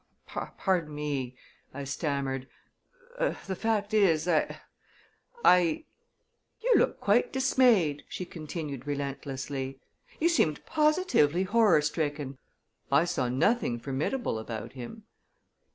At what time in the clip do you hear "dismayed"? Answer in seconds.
7.31-8.01